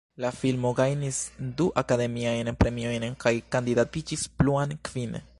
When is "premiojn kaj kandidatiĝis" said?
2.63-4.25